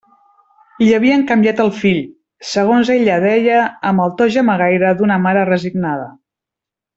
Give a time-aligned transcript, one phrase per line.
[0.83, 1.99] Li havien canviat el fill,
[2.53, 3.59] segons ella deia
[3.91, 6.11] amb el to gemegaire d'una mare resignada.